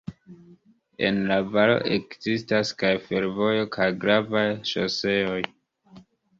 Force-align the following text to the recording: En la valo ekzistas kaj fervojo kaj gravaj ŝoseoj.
En 1.09 1.19
la 1.31 1.37
valo 1.57 1.75
ekzistas 1.97 2.73
kaj 2.81 2.95
fervojo 3.11 3.69
kaj 3.79 3.89
gravaj 4.07 4.47
ŝoseoj. 4.75 5.41